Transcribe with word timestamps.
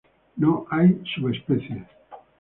No 0.35 0.65
hay 0.71 0.99
subespecies. 1.13 1.85